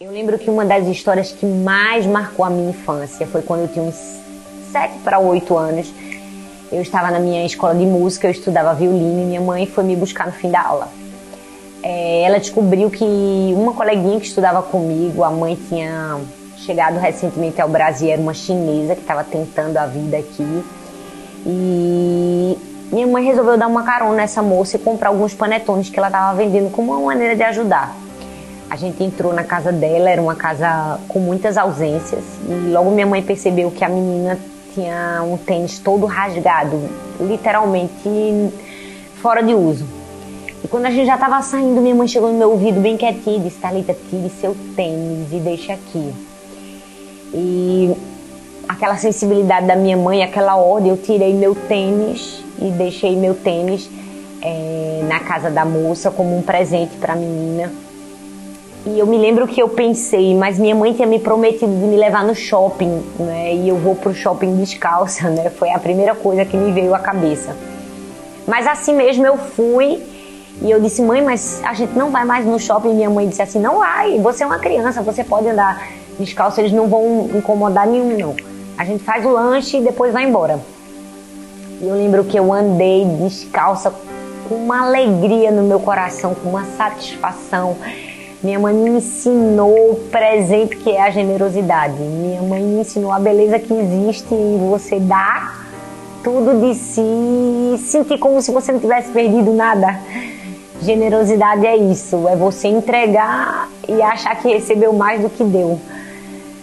[0.00, 3.68] Eu lembro que uma das histórias que mais marcou a minha infância foi quando eu
[3.68, 3.96] tinha uns
[4.70, 5.92] 7 para 8 anos.
[6.70, 9.96] Eu estava na minha escola de música, eu estudava violino e minha mãe foi me
[9.96, 10.88] buscar no fim da aula.
[11.82, 13.04] É, ela descobriu que
[13.56, 16.20] uma coleguinha que estudava comigo, a mãe tinha
[16.58, 20.64] chegado recentemente ao Brasil, era uma chinesa que estava tentando a vida aqui.
[21.44, 22.56] E
[22.92, 26.36] minha mãe resolveu dar uma carona nessa moça e comprar alguns panetones que ela estava
[26.36, 27.96] vendendo como uma maneira de ajudar.
[28.70, 33.06] A gente entrou na casa dela, era uma casa com muitas ausências, e logo minha
[33.06, 34.38] mãe percebeu que a menina
[34.74, 36.78] tinha um tênis todo rasgado,
[37.18, 38.52] literalmente
[39.22, 39.86] fora de uso.
[40.62, 43.38] E quando a gente já estava saindo, minha mãe chegou no meu ouvido bem quietinha
[43.38, 46.12] e disse: Thalita, tire seu tênis e deixe aqui.
[47.32, 47.96] E
[48.68, 53.88] aquela sensibilidade da minha mãe, aquela ordem, eu tirei meu tênis e deixei meu tênis
[54.42, 57.72] é, na casa da moça como um presente para a menina
[58.86, 61.96] e eu me lembro que eu pensei, mas minha mãe tinha me prometido de me
[61.96, 63.54] levar no shopping, né?
[63.54, 65.50] E eu vou pro shopping descalça, né?
[65.50, 67.56] Foi a primeira coisa que me veio à cabeça.
[68.46, 70.02] Mas assim mesmo eu fui
[70.62, 72.94] e eu disse, mãe, mas a gente não vai mais no shopping.
[72.94, 75.86] Minha mãe disse assim, não vai, você é uma criança, você pode andar
[76.18, 78.36] descalço, eles não vão incomodar nenhum, não.
[78.76, 80.58] A gente faz o lanche e depois vai embora.
[81.80, 83.92] E eu lembro que eu andei descalça
[84.48, 87.76] com uma alegria no meu coração, com uma satisfação.
[88.40, 92.00] Minha mãe me ensinou o presente que é a generosidade.
[92.00, 95.66] Minha mãe me ensinou a beleza que existe em você dar
[96.22, 99.98] tudo de si e sentir como se você não tivesse perdido nada.
[100.80, 105.80] Generosidade é isso, é você entregar e achar que recebeu mais do que deu.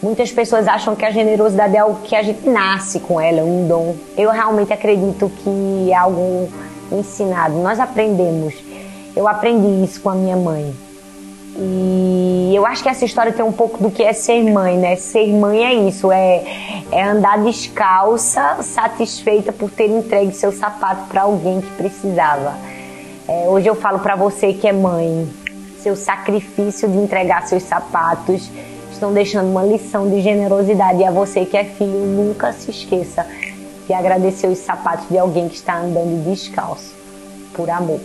[0.00, 3.66] Muitas pessoas acham que a generosidade é algo que a gente nasce com ela, um
[3.66, 3.96] dom.
[4.16, 6.48] Eu realmente acredito que é algo
[6.92, 7.54] ensinado.
[7.54, 8.54] Nós aprendemos.
[9.16, 10.85] Eu aprendi isso com a minha mãe.
[11.58, 14.96] E eu acho que essa história tem um pouco do que é ser mãe, né?
[14.96, 16.44] Ser mãe é isso, é,
[16.92, 22.54] é andar descalça, satisfeita por ter entregue seu sapato para alguém que precisava.
[23.26, 25.28] É, hoje eu falo para você que é mãe,
[25.78, 28.50] seu sacrifício de entregar seus sapatos
[28.92, 30.98] estão deixando uma lição de generosidade.
[30.98, 33.26] E a você que é filho, nunca se esqueça
[33.86, 36.94] de agradecer os sapatos de alguém que está andando descalço,
[37.54, 38.00] por amor.